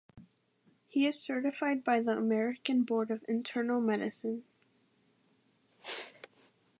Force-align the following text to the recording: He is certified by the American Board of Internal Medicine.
He 0.87 1.05
is 1.05 1.21
certified 1.21 1.83
by 1.83 1.99
the 1.99 2.13
American 2.17 2.81
Board 2.81 3.11
of 3.11 3.23
Internal 3.27 3.79
Medicine. 3.81 4.43